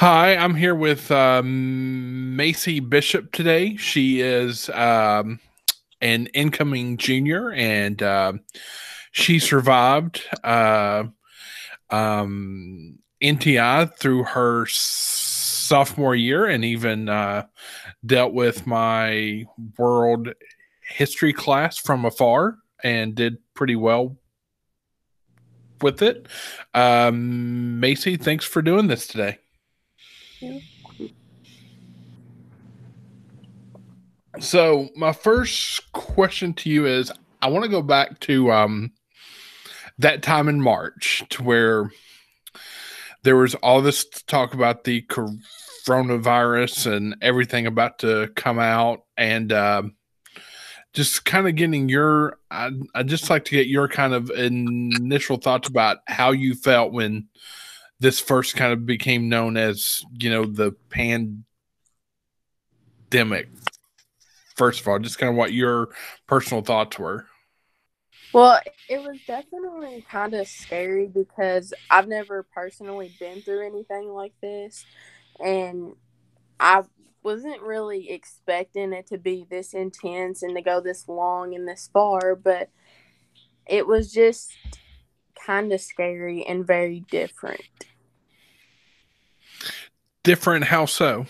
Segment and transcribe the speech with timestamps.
[0.00, 3.74] Hi, I'm here with um, Maisie Bishop today.
[3.74, 5.40] She is um,
[6.00, 8.34] an incoming junior and uh,
[9.10, 11.02] she survived uh,
[11.90, 17.46] um, NTI through her sophomore year and even uh,
[18.06, 19.46] dealt with my
[19.76, 20.28] world
[20.80, 24.16] history class from afar and did pretty well
[25.80, 26.28] with it.
[26.72, 29.40] Um, Maisie, thanks for doing this today.
[34.40, 38.92] So my first question to you is I want to go back to um
[39.98, 41.90] that time in March to where
[43.22, 49.52] there was all this talk about the coronavirus and everything about to come out and
[49.52, 49.82] uh,
[50.92, 55.36] just kind of getting your I I just like to get your kind of initial
[55.36, 57.28] thoughts about how you felt when
[58.00, 60.72] this first kind of became known as you know the
[63.10, 63.48] pandemic
[64.56, 65.88] first of all just kind of what your
[66.26, 67.26] personal thoughts were
[68.32, 74.34] well it was definitely kind of scary because i've never personally been through anything like
[74.40, 74.84] this
[75.44, 75.94] and
[76.60, 76.82] i
[77.22, 81.90] wasn't really expecting it to be this intense and to go this long and this
[81.92, 82.70] far but
[83.66, 84.52] it was just
[85.48, 87.62] kind of scary and very different.
[90.24, 91.26] Different how so?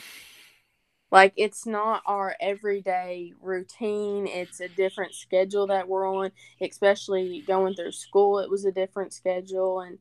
[1.10, 4.26] Like it's not our everyday routine.
[4.26, 8.40] It's a different schedule that we're on, especially going through school.
[8.40, 9.98] It was a different schedule and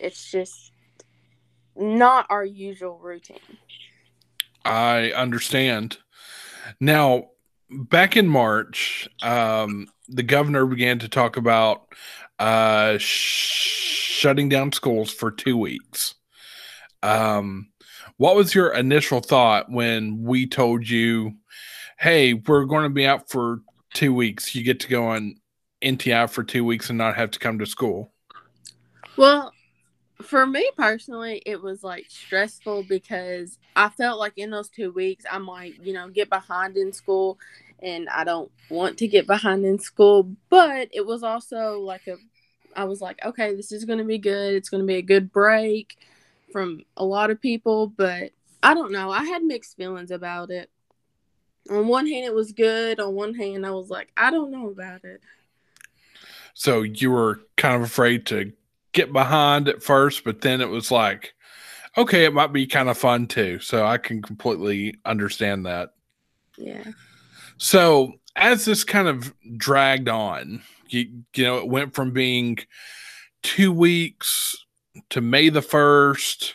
[0.00, 0.72] it's just
[1.76, 3.38] not our usual routine.
[4.64, 5.98] I understand.
[6.80, 7.28] Now,
[7.70, 11.86] back in March, um, the governor began to talk about
[12.38, 16.14] uh, sh- shutting down schools for two weeks.
[17.02, 17.68] Um,
[18.18, 21.34] what was your initial thought when we told you,
[21.98, 23.60] "Hey, we're going to be out for
[23.94, 24.54] two weeks.
[24.54, 25.36] You get to go on
[25.82, 28.12] NTI for two weeks and not have to come to school"?
[29.16, 29.52] Well,
[30.22, 35.24] for me personally, it was like stressful because I felt like in those two weeks
[35.30, 37.38] I might, you know, get behind in school
[37.82, 42.16] and I don't want to get behind in school, but it was also like a
[42.74, 44.54] I was like, okay, this is going to be good.
[44.54, 45.96] It's going to be a good break
[46.56, 48.30] from a lot of people, but
[48.62, 49.10] I don't know.
[49.10, 50.70] I had mixed feelings about it.
[51.70, 52.98] On one hand, it was good.
[52.98, 55.20] On one hand, I was like, I don't know about it.
[56.54, 58.54] So you were kind of afraid to
[58.92, 61.34] get behind at first, but then it was like,
[61.98, 63.58] okay, it might be kind of fun too.
[63.58, 65.90] So I can completely understand that.
[66.56, 66.84] Yeah.
[67.58, 72.56] So as this kind of dragged on, you, you know, it went from being
[73.42, 74.56] two weeks
[75.10, 76.52] to May the 1st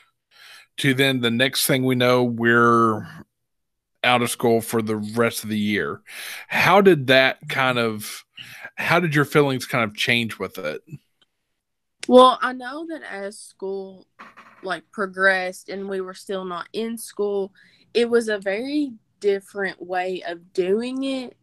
[0.78, 3.08] to then the next thing we know, we're
[4.04, 6.02] out of school for the rest of the year.
[6.48, 8.26] How did that kind of,
[8.76, 10.82] how did your feelings kind of change with it?
[12.08, 14.08] Well, I know that as school
[14.64, 17.54] like progressed and we were still not in school,
[17.94, 21.38] it was a very different way of doing it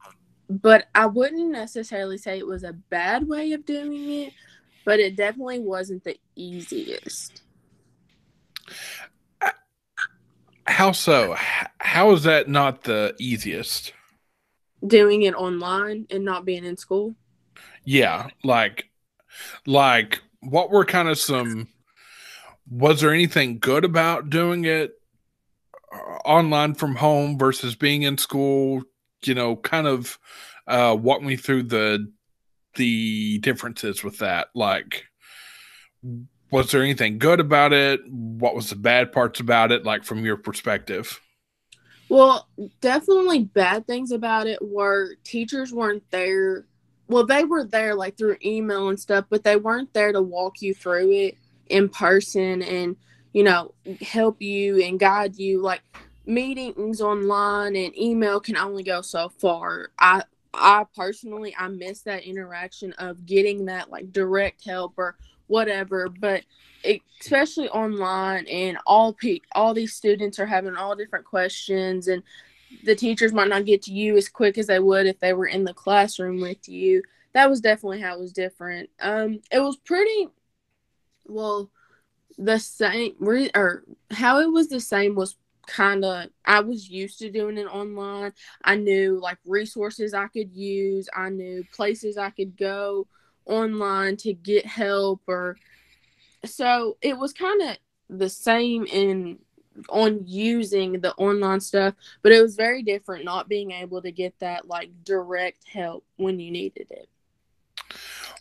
[0.49, 4.33] but I wouldn't necessarily say it was a bad way of doing it,
[4.89, 7.43] but it definitely wasn't the easiest.
[10.67, 11.37] How so?
[11.77, 13.93] How is that not the easiest?
[14.87, 17.15] Doing it online and not being in school?
[17.85, 18.89] Yeah, like
[19.67, 21.69] like what were kind of some
[22.71, 24.93] was there anything good about doing it
[25.93, 28.85] uh, online from home versus being in school
[29.25, 30.19] you know, kind of
[30.67, 32.11] uh, walk me through the
[32.75, 34.49] the differences with that.
[34.55, 35.05] Like,
[36.51, 38.01] was there anything good about it?
[38.09, 39.85] What was the bad parts about it?
[39.85, 41.21] Like from your perspective.
[42.09, 42.49] Well,
[42.81, 46.65] definitely bad things about it were teachers weren't there.
[47.07, 50.63] Well, they were there like through email and stuff, but they weren't there to walk
[50.63, 51.37] you through it
[51.69, 52.97] in person and,
[53.33, 55.61] you know, help you and guide you.
[55.61, 55.83] Like
[56.25, 59.91] meetings online and email can only go so far.
[59.99, 60.23] I
[60.55, 65.17] I personally I miss that interaction of getting that like direct help or
[65.47, 66.43] whatever, but
[67.21, 72.23] especially online and all pe- all these students are having all different questions and
[72.85, 75.47] the teachers might not get to you as quick as they would if they were
[75.47, 77.03] in the classroom with you.
[77.33, 78.91] That was definitely how it was different.
[79.01, 80.29] Um it was pretty
[81.27, 81.71] well
[82.37, 83.15] the same
[83.55, 85.37] or how it was the same was
[85.69, 88.33] kind of I was used to doing it online.
[88.65, 93.07] I knew like resources I could use, I knew places I could go
[93.47, 95.57] online to get help or
[96.45, 97.77] so it was kind of
[98.09, 99.39] the same in
[99.91, 104.39] on using the online stuff, but it was very different not being able to get
[104.41, 107.09] that like direct help when you needed it.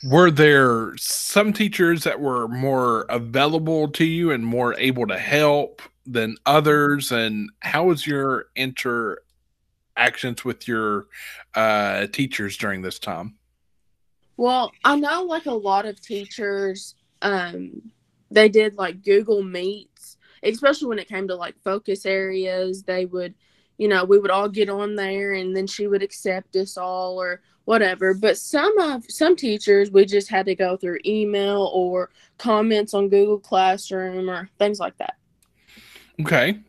[0.04, 5.82] Were there some teachers that were more available to you and more able to help
[6.06, 7.12] than others?
[7.12, 11.08] And how was your interactions with your
[11.56, 13.38] uh, teachers during this time?
[14.38, 17.92] Well, I know like a lot of teachers, um,
[18.30, 22.84] they did like Google Meets, especially when it came to like focus areas.
[22.84, 23.34] They would,
[23.78, 27.22] you know, we would all get on there and then she would accept us all
[27.22, 28.14] or whatever.
[28.14, 33.10] But some of some teachers we just had to go through email or comments on
[33.10, 35.16] Google Classroom or things like that.
[36.22, 36.60] Okay.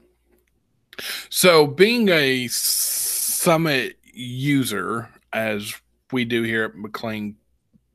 [1.30, 5.74] So being a Summit user as
[6.10, 7.36] we do here at McLean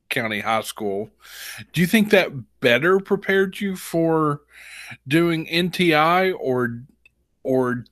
[0.09, 1.09] County High School,
[1.73, 2.31] do you think that
[2.61, 4.41] better prepared you for
[5.07, 6.83] doing NTI or
[7.43, 7.83] or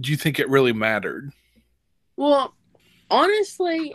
[0.00, 1.32] do you think it really mattered?
[2.16, 2.54] Well,
[3.10, 3.94] honestly,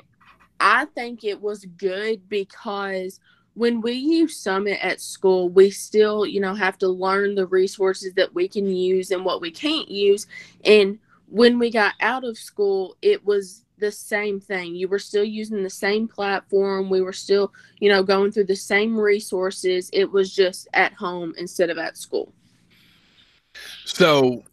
[0.60, 3.20] I think it was good because
[3.54, 8.14] when we use Summit at school, we still, you know, have to learn the resources
[8.14, 10.28] that we can use and what we can't use.
[10.64, 14.76] And when we got out of school, it was the same thing.
[14.76, 16.90] You were still using the same platform.
[16.90, 19.90] We were still, you know, going through the same resources.
[19.92, 22.32] It was just at home instead of at school.
[23.86, 24.44] So,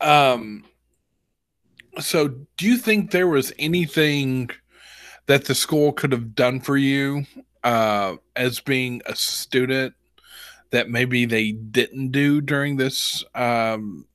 [0.00, 0.64] um,
[1.98, 4.50] so do you think there was anything
[5.26, 7.24] that the school could have done for you
[7.64, 9.94] uh, as being a student
[10.70, 14.06] that maybe they didn't do during this um,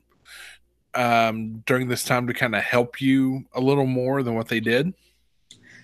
[0.94, 4.60] um, during this time to kind of help you a little more than what they
[4.60, 4.94] did?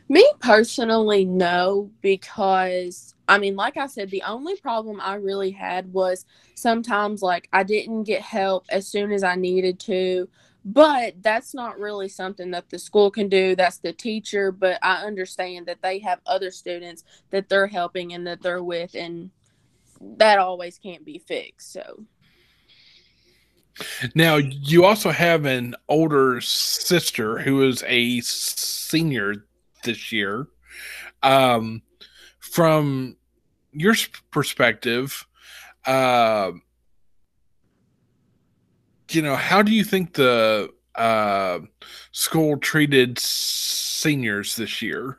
[0.07, 5.93] Me personally, no, because I mean, like I said, the only problem I really had
[5.93, 10.27] was sometimes like I didn't get help as soon as I needed to
[10.65, 14.97] but that's not really something that the school can do that's the teacher but i
[15.03, 19.31] understand that they have other students that they're helping and that they're with and
[20.01, 22.05] that always can't be fixed so.
[24.13, 29.45] Now you also have an older sister who is a senior
[29.85, 30.47] this year
[31.23, 31.81] um
[32.39, 33.15] from
[33.71, 33.95] your
[34.31, 35.25] perspective
[35.86, 36.51] uh
[39.12, 41.60] you know, how do you think the uh,
[42.12, 45.18] school treated seniors this year?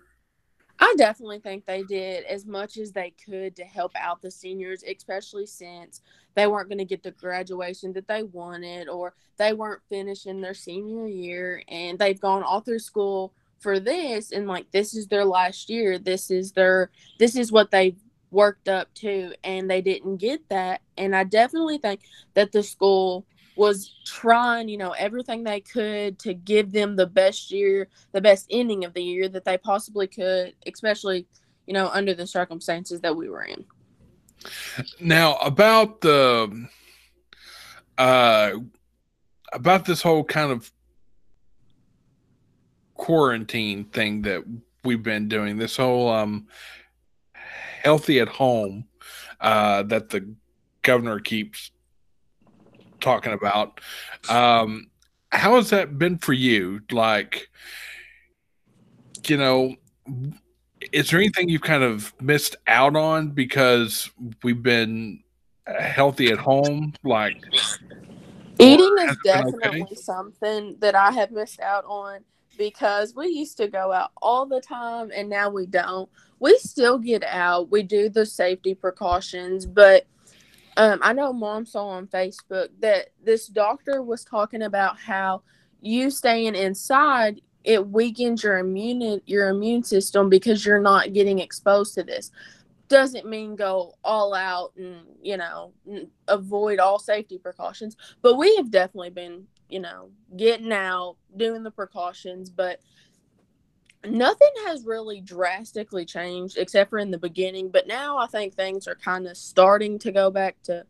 [0.78, 4.82] I definitely think they did as much as they could to help out the seniors,
[4.82, 6.00] especially since
[6.34, 10.54] they weren't going to get the graduation that they wanted or they weren't finishing their
[10.54, 15.26] senior year and they've gone all through school for this and like this is their
[15.26, 15.98] last year.
[15.98, 17.96] This is their this is what they
[18.30, 22.02] worked up to and they didn't get that and I definitely think
[22.34, 27.50] that the school was trying, you know, everything they could to give them the best
[27.50, 31.26] year, the best ending of the year that they possibly could, especially,
[31.66, 33.64] you know, under the circumstances that we were in.
[34.98, 36.68] Now, about the
[37.98, 38.52] uh
[39.52, 40.72] about this whole kind of
[42.94, 44.42] quarantine thing that
[44.84, 46.46] we've been doing, this whole um
[47.82, 48.84] healthy at home
[49.40, 50.34] uh that the
[50.82, 51.70] governor keeps
[53.00, 53.80] talking about.
[54.28, 54.88] Um,
[55.32, 56.80] how has that been for you?
[56.90, 57.48] Like,
[59.26, 59.74] you know,
[60.92, 64.10] is there anything you've kind of missed out on because
[64.42, 65.22] we've been
[65.66, 66.94] healthy at home?
[67.04, 67.42] Like,
[68.58, 69.94] eating is definitely okay?
[69.94, 72.20] something that I have missed out on
[72.60, 76.10] because we used to go out all the time and now we don't.
[76.40, 80.06] We still get out, we do the safety precautions, but
[80.76, 85.40] um, I know mom saw on Facebook that this doctor was talking about how
[85.80, 91.94] you staying inside it weakens your immune your immune system because you're not getting exposed
[91.94, 92.30] to this.
[92.88, 95.72] Doesn't mean go all out and you know
[96.28, 101.70] avoid all safety precautions, but we have definitely been you know getting out, doing the
[101.70, 102.80] precautions, but
[104.04, 107.70] nothing has really drastically changed except for in the beginning.
[107.70, 110.84] But now i think things are kind of starting to go back to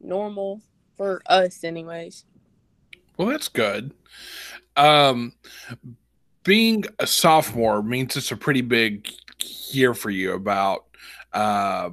[0.00, 0.60] normal
[0.96, 2.24] for us anyways.
[3.16, 3.92] Well that's good.
[4.76, 5.32] Um
[6.44, 9.08] being a sophomore means it's a pretty big
[9.70, 10.86] year for you about
[11.32, 11.90] uh,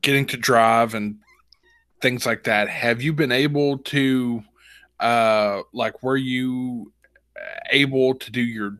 [0.00, 1.18] getting to drive and
[2.00, 2.68] things like that.
[2.68, 4.42] Have you been able to
[5.02, 6.92] uh like were you
[7.70, 8.78] able to do your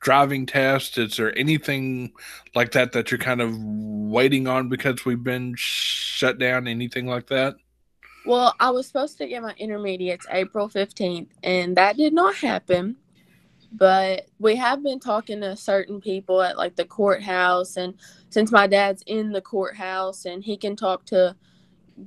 [0.00, 0.98] driving test?
[0.98, 2.12] Is there anything
[2.54, 6.66] like that that you're kind of waiting on because we've been shut down?
[6.66, 7.56] Anything like that?
[8.26, 12.96] Well, I was supposed to get my intermediates April 15th, and that did not happen.
[13.72, 17.94] But we have been talking to certain people at like the courthouse, and
[18.30, 21.36] since my dad's in the courthouse and he can talk to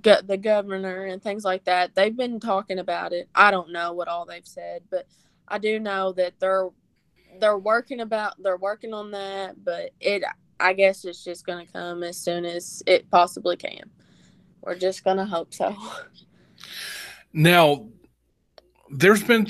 [0.01, 3.29] go- the governor and things like that, they've been talking about it.
[3.35, 5.07] I don't know what all they've said, but
[5.47, 6.69] I do know that they're
[7.39, 10.23] they're working about they're working on that, but it
[10.59, 13.89] I guess it's just gonna come as soon as it possibly can.
[14.61, 15.75] We're just gonna hope so.
[17.33, 17.87] Now,
[18.89, 19.47] there's been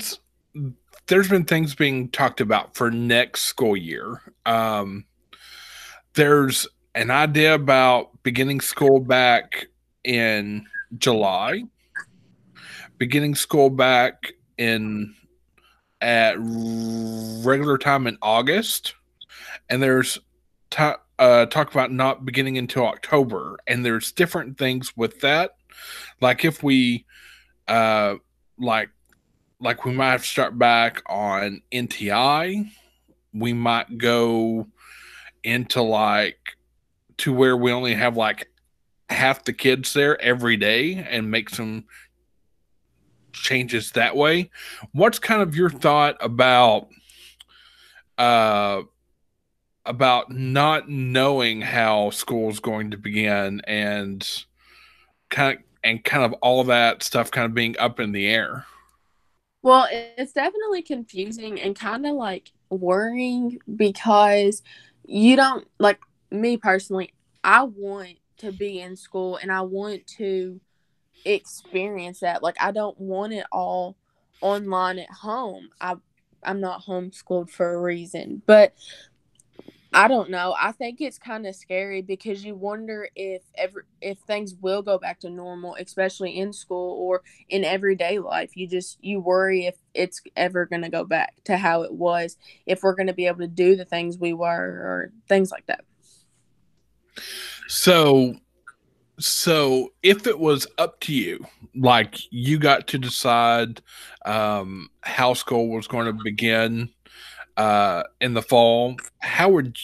[1.06, 4.20] there's been things being talked about for next school year.
[4.46, 5.04] Um,
[6.14, 9.66] there's an idea about beginning school back
[10.04, 10.66] in
[10.98, 11.64] July,
[12.98, 15.14] beginning school back in
[16.00, 18.94] at regular time in August,
[19.68, 20.18] and there's
[20.70, 25.52] t- uh, talk about not beginning until October, and there's different things with that.
[26.20, 27.06] Like if we,
[27.68, 28.16] uh,
[28.58, 28.90] like,
[29.60, 32.70] like we might have to start back on NTI,
[33.32, 34.66] we might go
[35.44, 36.38] into like
[37.18, 38.51] to where we only have like
[39.12, 41.84] half the kids there every day and make some
[43.32, 44.50] changes that way.
[44.92, 46.88] What's kind of your thought about
[48.18, 48.82] uh
[49.84, 54.44] about not knowing how school's going to begin and
[55.30, 58.66] kind of and kind of all that stuff kind of being up in the air.
[59.62, 64.62] Well, it's definitely confusing and kind of like worrying because
[65.04, 66.00] you don't like
[66.30, 67.12] me personally.
[67.44, 70.60] I want to be in school and I want to
[71.24, 72.42] experience that.
[72.42, 73.96] Like I don't want it all
[74.40, 75.70] online at home.
[75.80, 75.96] I
[76.42, 78.42] I'm not homeschooled for a reason.
[78.46, 78.74] But
[79.94, 80.54] I don't know.
[80.58, 84.98] I think it's kind of scary because you wonder if ever if things will go
[84.98, 88.56] back to normal, especially in school or in everyday life.
[88.56, 92.38] You just you worry if it's ever going to go back to how it was,
[92.64, 95.66] if we're going to be able to do the things we were or things like
[95.66, 95.84] that.
[97.74, 98.36] So
[99.18, 103.80] so if it was up to you, like you got to decide
[104.26, 106.90] um how school was going to begin
[107.56, 109.78] uh, in the fall, how would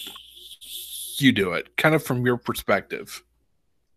[1.17, 1.75] you do it?
[1.79, 3.25] Kind of from your perspective.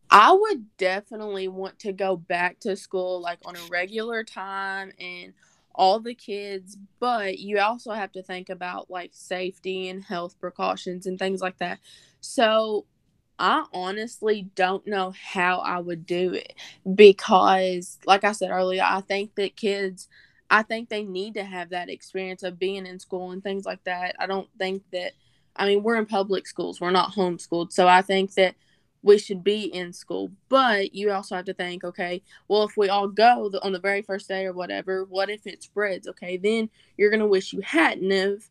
[0.10, 5.33] I would definitely want to go back to school like on a regular time and
[5.75, 11.07] all the kids, but you also have to think about like safety and health precautions
[11.07, 11.79] and things like that.
[12.21, 12.86] So
[13.41, 16.53] I honestly don't know how I would do it
[16.95, 20.07] because, like I said earlier, I think that kids
[20.51, 23.81] I think they need to have that experience of being in school and things like
[23.86, 24.15] that.
[24.19, 25.13] I don't think that,
[25.55, 27.71] I mean, we're in public schools, we're not homeschooled.
[27.71, 28.55] So I think that
[29.01, 30.29] we should be in school.
[30.50, 34.01] But you also have to think, okay, well, if we all go on the very
[34.01, 36.05] first day or whatever, what if it spreads?
[36.10, 38.43] Okay, then you're going to wish you hadn't have.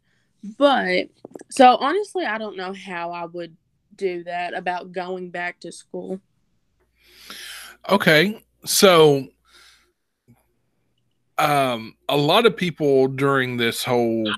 [0.56, 1.10] But
[1.50, 3.54] so honestly, I don't know how I would
[4.00, 6.20] do that about going back to school.
[7.88, 8.42] Okay.
[8.64, 9.28] So
[11.38, 14.32] um, a lot of people during this whole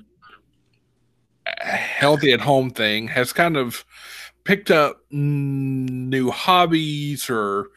[1.59, 3.85] healthy at home thing has kind of
[4.43, 7.69] picked up new hobbies or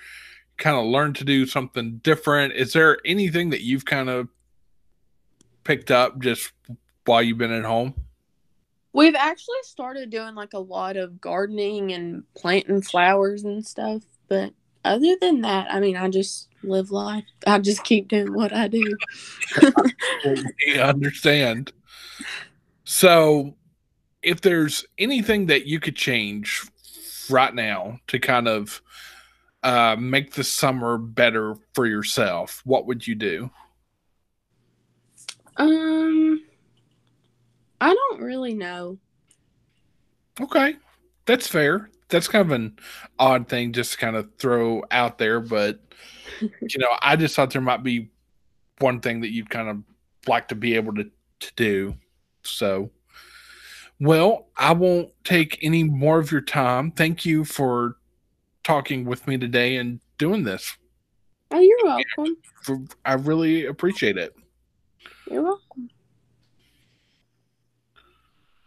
[0.58, 2.54] kind of learned to do something different.
[2.54, 4.28] Is there anything that you've kind of
[5.64, 6.52] picked up just
[7.04, 7.94] while you've been at home?
[8.96, 14.54] We've actually started doing like a lot of gardening and planting flowers and stuff, but
[14.86, 17.24] other than that, I mean, I just live life.
[17.46, 18.96] I just keep doing what I do.
[20.24, 21.74] I understand.
[22.84, 23.54] So,
[24.22, 26.62] if there's anything that you could change
[27.28, 28.80] right now to kind of
[29.62, 33.50] uh, make the summer better for yourself, what would you do?
[35.58, 36.42] Um,
[37.80, 38.98] I don't really know.
[40.40, 40.76] Okay,
[41.26, 41.90] that's fair.
[42.08, 42.78] That's kind of an
[43.18, 45.80] odd thing just to kind of throw out there, but
[46.40, 48.10] you know, I just thought there might be
[48.78, 49.82] one thing that you'd kind of
[50.28, 51.04] like to be able to,
[51.40, 51.94] to do.
[52.42, 52.90] So,
[54.00, 56.90] well, I won't take any more of your time.
[56.90, 57.96] Thank you for
[58.62, 60.76] talking with me today and doing this.
[61.50, 62.88] Oh, you're welcome.
[63.04, 64.34] I really appreciate it.
[65.30, 65.88] You're welcome.